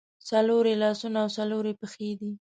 څلور 0.29 0.63
یې 0.71 0.75
لاسونه 0.83 1.17
او 1.23 1.29
څلور 1.37 1.63
یې 1.69 1.73
پښې 1.81 2.09
دي. 2.19 2.31